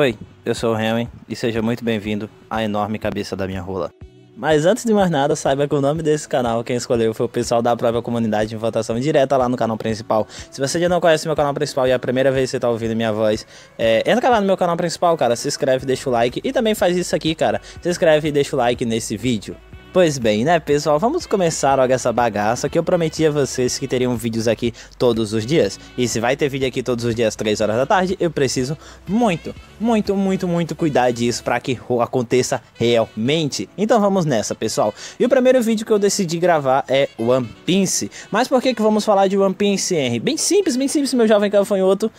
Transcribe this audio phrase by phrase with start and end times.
[0.00, 3.92] Oi, eu sou o Helmen e seja muito bem-vindo à enorme cabeça da minha rola.
[4.34, 7.28] Mas antes de mais nada, saiba que o nome desse canal, quem escolheu foi o
[7.28, 10.26] pessoal da própria comunidade em votação direta lá no canal principal.
[10.50, 12.60] Se você já não conhece meu canal principal e é a primeira vez que você
[12.60, 13.46] tá ouvindo minha voz,
[13.78, 16.74] é, entra lá no meu canal principal, cara, se inscreve, deixa o like e também
[16.74, 17.60] faz isso aqui, cara.
[17.82, 19.54] Se inscreve e deixa o like nesse vídeo.
[19.92, 23.88] Pois bem, né, pessoal, vamos começar logo essa bagaça que eu prometi a vocês que
[23.88, 25.80] teriam vídeos aqui todos os dias.
[25.98, 28.78] E se vai ter vídeo aqui todos os dias, 3 horas da tarde, eu preciso
[29.04, 33.68] muito, muito, muito, muito cuidar disso para que aconteça realmente.
[33.76, 34.94] Então vamos nessa, pessoal.
[35.18, 38.12] E o primeiro vídeo que eu decidi gravar é One Piece.
[38.30, 40.20] Mas por que que vamos falar de One Piece, Henry?
[40.20, 42.12] Bem simples, bem simples, meu jovem gafanhoto.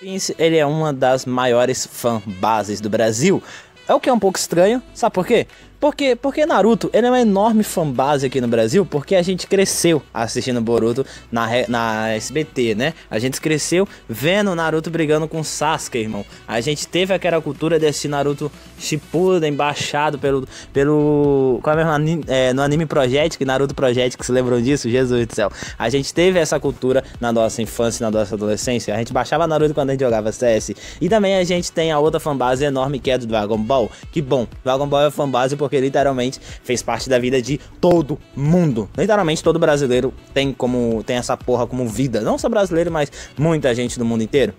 [0.00, 3.40] Piece, ele é uma das maiores fanbases do Brasil.
[3.86, 5.46] É o que é um pouco estranho, sabe por quê?
[5.80, 10.02] Porque, porque Naruto, ele é uma enorme fanbase aqui no Brasil, porque a gente cresceu
[10.12, 12.94] assistindo Boruto na, na SBT, né?
[13.10, 16.24] A gente cresceu vendo Naruto brigando com Sasuke, irmão.
[16.48, 20.46] A gente teve aquela cultura desse Naruto Shippuden embaixado pelo...
[20.72, 22.24] pelo qual é mesmo?
[22.28, 24.88] É, no Anime Project, que Naruto Project, que se lembram disso?
[24.88, 25.50] Jesus do céu.
[25.78, 28.94] A gente teve essa cultura na nossa infância na nossa adolescência.
[28.94, 30.72] A gente baixava Naruto quando a gente jogava CS.
[31.00, 33.90] E também a gente tem a outra fanbase enorme que é do Dragon Ball.
[34.12, 38.88] Que bom, Dragon Ball é fanbase porque literalmente fez parte da vida de todo mundo.
[38.96, 43.74] Literalmente todo brasileiro tem como tem essa porra como vida, não só brasileiro, mas muita
[43.74, 44.54] gente do mundo inteiro.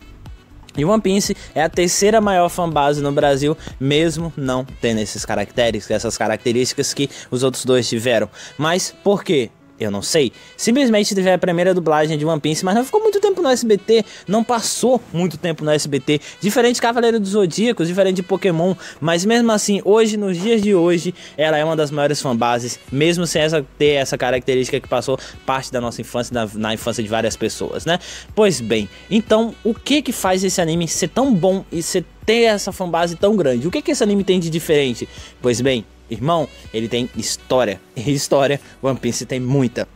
[0.78, 5.89] E One Piece é a terceira maior fanbase no Brasil, mesmo não tendo esses caracteres,
[5.89, 8.30] essas características que os outros dois tiveram.
[8.58, 9.52] Mas por quê?
[9.80, 10.31] Eu não sei.
[10.56, 14.06] Simplesmente teve a primeira dublagem de One Piece, mas não ficou muito tempo no SBT,
[14.28, 16.22] não passou muito tempo no SBT.
[16.40, 20.73] Diferente de Cavaleiro dos Zodíacos, diferente de Pokémon, mas mesmo assim, hoje, nos dias de
[20.73, 25.20] hoje, ela é uma das maiores fanbases, mesmo sem essa, ter essa característica que passou
[25.45, 28.00] parte da nossa infância, na, na infância de várias pessoas, né?
[28.34, 32.44] Pois bem, então, o que que faz esse anime ser tão bom e ser ter
[32.44, 33.67] essa fanbase tão grande?
[33.67, 35.08] O que que esse anime tem de diferente?
[35.42, 37.80] Pois bem, Irmão, ele tem história.
[37.95, 39.88] E história, One Piece tem muita.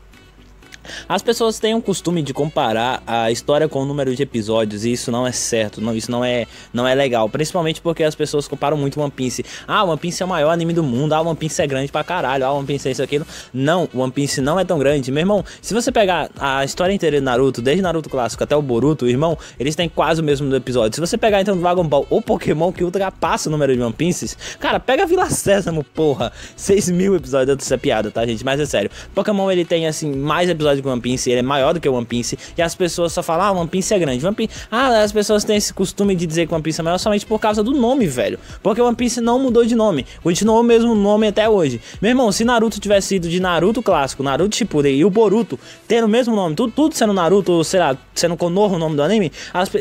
[1.07, 4.91] As pessoas têm o costume de comparar a história com o número de episódios e
[4.91, 8.47] isso não é certo, não, isso não é, não é legal, principalmente porque as pessoas
[8.47, 9.43] comparam muito One Piece.
[9.67, 12.03] Ah, One Piece é o maior anime do mundo, ah, One Piece é grande pra
[12.03, 13.25] caralho, ah, One Piece é isso aquilo.
[13.53, 15.11] Não, One Piece não é tão grande.
[15.11, 18.61] Meu irmão, se você pegar a história inteira de Naruto, desde Naruto clássico até o
[18.61, 20.95] Boruto, irmão, eles têm quase o mesmo episódio.
[20.95, 24.37] Se você pegar então Dragon Ball ou Pokémon que ultrapassa o número de One Pieces,
[24.59, 26.31] cara, pega Vila Sésamo, porra.
[26.55, 28.43] 6 mil episódios, dessa é piada, tá, gente?
[28.43, 28.91] Mas é sério.
[29.13, 31.93] Pokémon ele tem assim mais episódios episódio One Piece, ele é maior do que o
[31.93, 34.25] One Piece, e as pessoas só falam, ah, One Piece é grande.
[34.25, 34.53] One Piece...
[34.71, 37.39] Ah, as pessoas têm esse costume de dizer que One Piece é maior somente por
[37.39, 38.39] causa do nome, velho.
[38.63, 41.81] Porque One Piece não mudou de nome, continuou o mesmo nome até hoje.
[42.01, 46.05] Meu irmão, se Naruto tivesse sido de Naruto clássico, Naruto Shippuden e o Boruto tendo
[46.05, 49.31] o mesmo nome, tudo, tudo sendo Naruto, sei lá, sendo Konoha o nome do anime,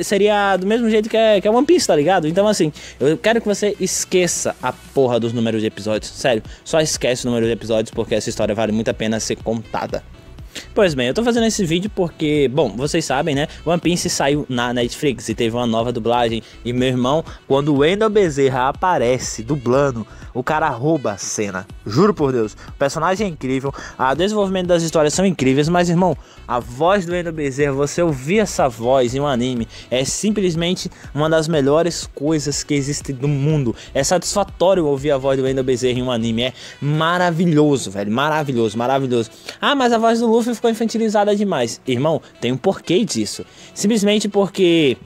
[0.03, 2.27] seria do mesmo jeito que é, que é One Piece, tá ligado?
[2.27, 6.43] Então, assim, eu quero que você esqueça a porra dos números de episódios, sério.
[6.65, 10.03] Só esquece o número de episódios porque essa história vale muito a pena ser contada.
[10.75, 13.49] Pois bem, eu tô fazendo esse vídeo porque, bom, vocês sabem, né?
[13.65, 16.43] One Piece saiu na Netflix e teve uma nova dublagem.
[16.65, 21.67] E meu irmão, quando o Wendell Bezerra aparece dublando, o cara rouba a cena.
[21.85, 22.53] Juro por Deus.
[22.69, 26.17] O personagem é incrível, o desenvolvimento das histórias são incríveis, mas irmão,
[26.47, 31.29] a voz do Wendell Bezerra, você ouvir essa voz em um anime é simplesmente uma
[31.29, 33.75] das melhores coisas que existe no mundo.
[33.93, 38.79] É satisfatório ouvir a voz do Wendell Bezerra em um anime, é maravilhoso, velho, maravilhoso,
[38.79, 39.31] maravilhoso.
[39.61, 41.81] Ah, mas a voz do Luffy ficou infantilizada demais.
[41.87, 43.45] Irmão, tem um porquê disso.
[43.75, 44.97] Simplesmente porque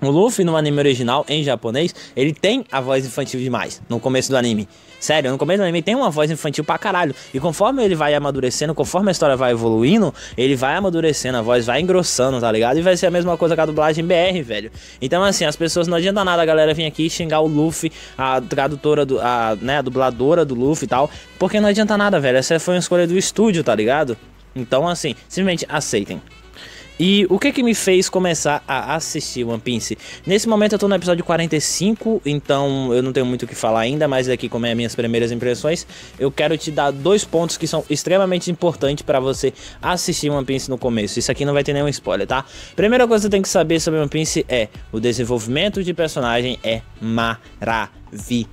[0.00, 4.30] o Luffy no anime original, em japonês, ele tem a voz infantil demais no começo
[4.30, 4.68] do anime.
[5.00, 7.14] Sério, no começo do anime tem uma voz infantil pra caralho.
[7.32, 11.66] E conforme ele vai amadurecendo, conforme a história vai evoluindo, ele vai amadurecendo, a voz
[11.66, 12.78] vai engrossando, tá ligado?
[12.78, 14.70] E vai ser a mesma coisa com a dublagem BR, velho.
[15.00, 18.40] Então, assim, as pessoas não adianta nada a galera vir aqui xingar o Luffy, a
[18.40, 21.10] tradutora, do, a, né, a dubladora do Luffy e tal.
[21.38, 22.38] Porque não adianta nada, velho.
[22.38, 24.16] Essa foi uma escolha do estúdio, tá ligado?
[24.58, 26.20] Então, assim, simplesmente aceitem.
[27.00, 29.96] E o que que me fez começar a assistir One Piece?
[30.26, 33.78] Nesse momento eu tô no episódio 45, então eu não tenho muito o que falar
[33.80, 35.86] ainda, mas aqui como é as minhas primeiras impressões,
[36.18, 40.68] eu quero te dar dois pontos que são extremamente importantes para você assistir One Piece
[40.68, 41.20] no começo.
[41.20, 42.44] Isso aqui não vai ter nenhum spoiler, tá?
[42.74, 46.58] Primeira coisa que você tem que saber sobre One Piece é o desenvolvimento de personagem
[46.64, 48.48] é maravilhoso.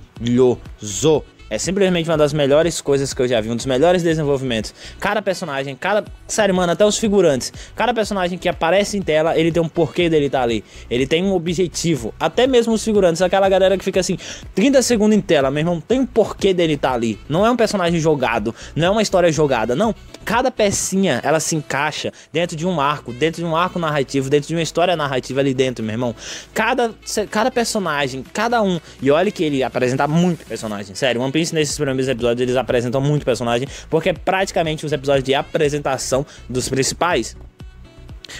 [1.48, 4.74] É simplesmente uma das melhores coisas que eu já vi, um dos melhores desenvolvimentos.
[4.98, 7.52] Cada personagem, cada Sério, mano, até os figurantes.
[7.76, 10.64] Cada personagem que aparece em tela, ele tem um porquê dele estar tá ali.
[10.90, 12.12] Ele tem um objetivo.
[12.18, 14.18] Até mesmo os figurantes, aquela galera que fica assim,
[14.54, 17.18] 30 segundos em tela, meu irmão, tem um porquê dele estar tá ali.
[17.28, 19.94] Não é um personagem jogado, não é uma história jogada, não.
[20.24, 24.48] Cada pecinha, ela se encaixa dentro de um arco, dentro de um arco narrativo, dentro
[24.48, 26.14] de uma história narrativa ali dentro, meu irmão.
[26.52, 26.92] Cada,
[27.30, 28.80] cada personagem, cada um.
[29.00, 30.96] E olha que ele apresenta muito personagem.
[30.96, 35.22] Sério, One Piece nesses primeiros episódios, eles apresentam muito personagem, porque é praticamente os episódios
[35.22, 37.36] de apresentação dos principais.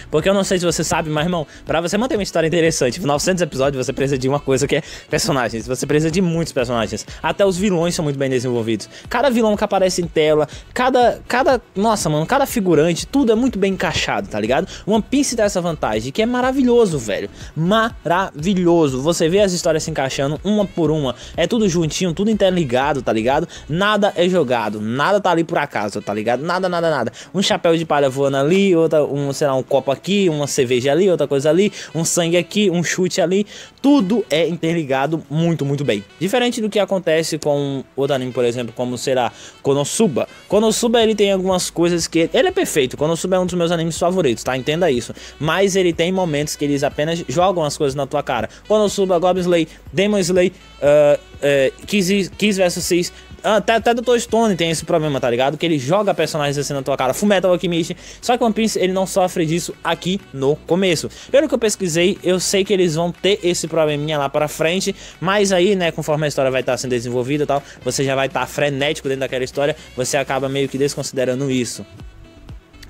[0.09, 2.99] Porque eu não sei se você sabe, mas irmão, para você manter uma história interessante,
[2.99, 5.67] 900 episódios, você precisa de uma coisa que é personagens.
[5.67, 7.05] Você precisa de muitos personagens.
[7.21, 8.89] Até os vilões são muito bem desenvolvidos.
[9.09, 13.59] Cada vilão que aparece em tela, cada cada, nossa, mano, cada figurante, tudo é muito
[13.59, 14.67] bem encaixado, tá ligado?
[14.85, 17.29] One Piece tem essa vantagem que é maravilhoso, velho.
[17.55, 19.01] Maravilhoso.
[19.01, 21.15] Você vê as histórias se encaixando uma por uma.
[21.35, 23.47] É tudo juntinho, tudo interligado, tá ligado?
[23.69, 26.43] Nada é jogado, nada tá ali por acaso, tá ligado?
[26.43, 27.11] Nada, nada, nada.
[27.33, 30.91] Um chapéu de palha voando ali, outra, um, sei lá, um copo aqui, uma cerveja
[30.91, 33.45] ali, outra coisa ali, um sangue aqui, um chute ali.
[33.81, 36.03] Tudo é interligado muito, muito bem.
[36.19, 39.31] Diferente do que acontece com outro anime, por exemplo, como será
[39.61, 40.27] Konosuba.
[40.47, 42.29] Konosuba ele tem algumas coisas que.
[42.33, 42.97] Ele é perfeito.
[42.97, 44.57] Konosuba é um dos meus animes favoritos, tá?
[44.57, 45.13] Entenda isso.
[45.39, 48.49] Mas ele tem momentos que eles apenas jogam as coisas na tua cara.
[48.67, 50.51] Konosuba, Goblin Slay, Demon Slay,
[50.81, 53.13] uh, uh, Kiss, Kiss vs 6
[53.55, 54.17] até, até Dr.
[54.19, 55.57] Stone tem esse problema, tá ligado?
[55.57, 57.13] Que ele joga personagens assim na tua cara.
[57.13, 57.95] Fullmetal Alchemist.
[58.21, 61.09] Só que One Piece, ele não sofre disso aqui no começo.
[61.31, 64.95] Pelo que eu pesquisei, eu sei que eles vão ter esse probleminha lá pra frente.
[65.21, 68.15] Mas aí, né, conforme a história vai estar tá sendo desenvolvida e tal, você já
[68.15, 69.75] vai estar tá frenético dentro daquela história.
[69.95, 71.85] Você acaba meio que desconsiderando isso.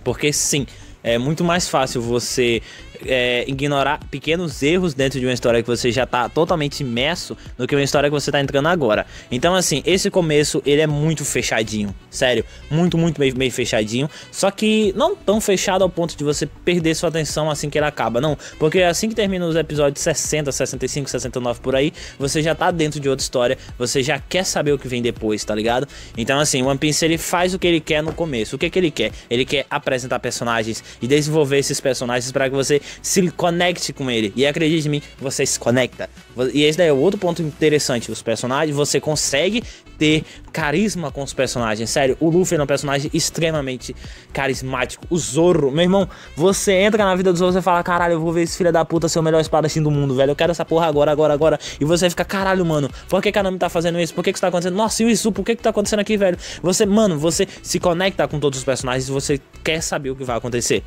[0.04, 0.66] Porque sim,
[1.04, 2.62] é muito mais fácil você
[3.06, 7.68] é, ignorar pequenos erros dentro de uma história que você já tá totalmente imerso do
[7.68, 9.06] que uma história que você tá entrando agora.
[9.32, 14.10] Então, assim, esse começo ele é muito fechadinho, sério, muito, muito meio, meio fechadinho.
[14.32, 17.86] Só que não tão fechado ao ponto de você perder sua atenção assim que ele
[17.86, 18.38] acaba, não.
[18.60, 23.00] Porque assim que termina os episódios 60, 65, 69 por aí, você já tá dentro
[23.00, 25.88] de outra história, você já quer saber o que vem depois, tá ligado?
[26.18, 28.56] Então, assim, One Piece ele faz o que ele quer no começo.
[28.56, 29.12] O que, que ele quer?
[29.30, 34.34] Ele quer apresentar personagens e desenvolver esses personagens para que você se conecte com ele.
[34.36, 36.10] E acredite em mim, você se conecta.
[36.54, 38.12] E esse daí é outro ponto interessante.
[38.12, 39.64] Os personagens, você consegue
[39.98, 41.90] ter carisma com os personagens.
[41.90, 43.96] Sério, o Luffy é um personagem extremamente
[44.32, 45.06] carismático.
[45.10, 48.32] O Zoro, meu irmão, você entra na vida do Zoro e fala: caralho, eu vou
[48.32, 50.32] ver esse filho da puta ser o melhor espadachim do mundo, velho.
[50.32, 51.60] Eu quero essa porra agora, agora, agora.
[51.80, 54.14] E você fica: caralho, mano, por que, que a Nami tá fazendo isso?
[54.14, 54.76] Por que, que isso tá acontecendo?
[54.76, 55.32] Nossa, e isso?
[55.32, 56.38] Por que, que tá acontecendo aqui, velho?
[56.62, 60.24] Você, mano, você se conecta com todos os personagens e você quer saber o que
[60.24, 60.84] vai acontecer.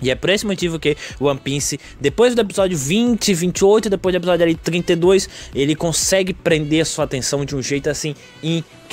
[0.00, 4.16] E é por esse motivo que One Piece, depois do episódio 20, 28, depois do
[4.16, 8.83] episódio ali 32, ele consegue prender a sua atenção de um jeito assim incrível.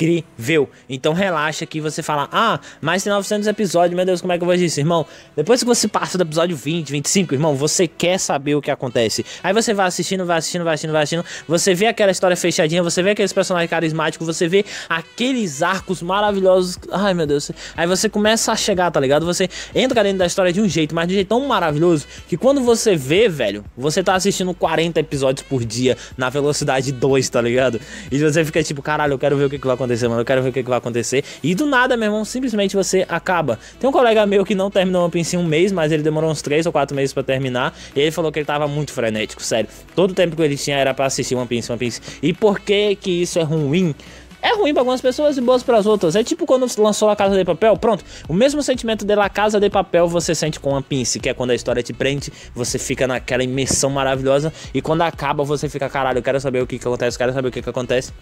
[0.88, 4.42] Então relaxa que você fala: "Ah, mas tem 900 episódios, meu Deus, como é que
[4.42, 5.06] eu vou dizer, irmão?".
[5.34, 9.24] Depois que você passa do episódio 20, 25, irmão, você quer saber o que acontece.
[9.42, 12.82] Aí você vai assistindo, vai assistindo, vai assistindo, vai assistindo, você vê aquela história fechadinha,
[12.82, 16.78] você vê aqueles personagens carismáticos, você vê aqueles arcos maravilhosos.
[16.92, 17.50] Ai, meu Deus.
[17.76, 19.24] Aí você começa a chegar, tá ligado?
[19.24, 22.06] Você entra dentro da história de um jeito jeito, mas de um jeito tão maravilhoso
[22.28, 27.28] que quando você vê, velho, você tá assistindo 40 episódios por dia na velocidade 2,
[27.28, 27.80] tá ligado?
[28.10, 30.24] E você fica tipo, caralho, eu quero ver o que, que vai acontecer, mano, eu
[30.24, 31.24] quero ver o que, que vai acontecer.
[31.42, 33.58] E do nada, meu irmão, simplesmente você acaba.
[33.78, 36.30] Tem um colega meu que não terminou One Piece em um mês, mas ele demorou
[36.30, 37.74] uns 3 ou 4 meses para terminar.
[37.94, 39.68] E ele falou que ele tava muito frenético, sério.
[39.94, 42.00] Todo o tempo que ele tinha era para assistir One Piece, One Piece.
[42.22, 43.94] E por que que isso é ruim?
[44.42, 46.16] é ruim para algumas pessoas e boas para as outras.
[46.16, 48.04] É tipo quando lançou a Casa de Papel, pronto.
[48.28, 51.34] O mesmo sentimento de La Casa de Papel você sente com One Piece, que é
[51.34, 55.88] quando a história te prende, você fica naquela imersão maravilhosa e quando acaba você fica,
[55.88, 58.12] caralho, eu quero saber o que, que acontece, quero saber o que, que acontece.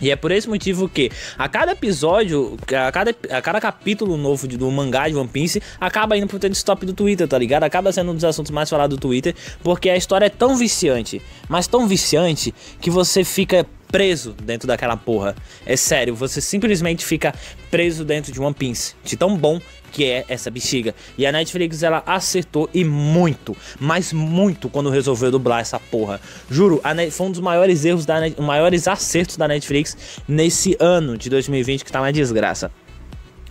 [0.00, 4.46] E é por esse motivo que a cada episódio, a cada, a cada capítulo novo
[4.46, 7.64] de, do mangá de One Piece acaba indo pro trend stop do Twitter, tá ligado?
[7.64, 11.20] Acaba sendo um dos assuntos mais falados do Twitter, porque a história é tão viciante,
[11.48, 15.34] mas tão viciante que você fica preso dentro daquela porra.
[15.66, 17.34] É sério, você simplesmente fica
[17.70, 18.94] preso dentro de One Piece.
[19.02, 20.94] De tão bom que é essa bexiga.
[21.16, 26.20] E a Netflix ela acertou e muito, mas muito quando resolveu dublar essa porra.
[26.50, 26.80] Juro,
[27.10, 31.84] foi um dos maiores erros da Net maiores acertos da Netflix nesse ano de 2020
[31.84, 32.70] que tá uma desgraça.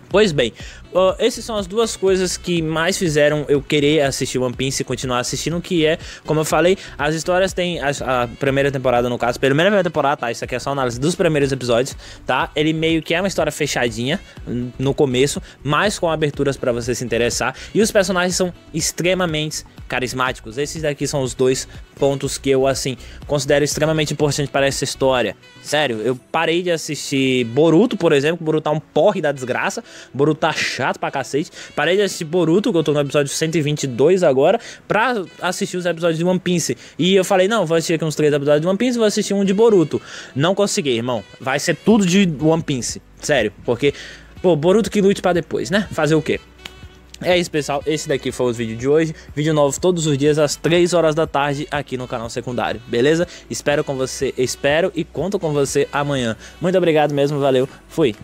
[0.09, 0.53] Pois bem,
[0.97, 4.83] Uh, essas são as duas coisas que mais fizeram eu querer assistir One Piece e
[4.83, 7.89] continuar assistindo, que é, como eu falei, as histórias têm a,
[8.23, 10.31] a primeira temporada, no caso, primeira temporada, tá?
[10.31, 12.49] Isso aqui é só análise dos primeiros episódios, tá?
[12.55, 14.19] Ele meio que é uma história fechadinha
[14.79, 17.53] no começo, mas com aberturas para você se interessar.
[17.75, 20.57] E os personagens são extremamente carismáticos.
[20.57, 25.35] Esses daqui são os dois pontos que eu, assim, considero extremamente importantes para essa história.
[25.61, 28.43] Sério, eu parei de assistir Boruto, por exemplo.
[28.43, 29.83] Boruto tá um porre da desgraça.
[30.13, 31.51] Boruto tá chato chato pra cacete.
[31.75, 36.17] Parei de assistir Boruto, que eu tô no episódio 122 agora, pra assistir os episódios
[36.17, 36.77] de One Piece.
[36.97, 39.33] E eu falei, não, vou assistir aqui uns três episódios de One Piece vou assistir
[39.33, 40.01] um de Boruto.
[40.35, 41.23] Não consegui, irmão.
[41.39, 43.01] Vai ser tudo de One Piece.
[43.19, 43.93] Sério, porque,
[44.41, 45.87] pô, Boruto que lute pra depois, né?
[45.91, 46.39] Fazer o quê?
[47.19, 47.81] É isso, pessoal.
[47.85, 49.15] Esse daqui foi o vídeo de hoje.
[49.35, 53.27] Vídeo novo todos os dias às 3 horas da tarde aqui no canal secundário, beleza?
[53.49, 56.37] Espero com você, espero e conto com você amanhã.
[56.61, 57.67] Muito obrigado mesmo, valeu.
[57.89, 58.15] Fui.